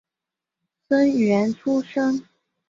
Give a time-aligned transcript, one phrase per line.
[0.89, 2.23] 生员出身。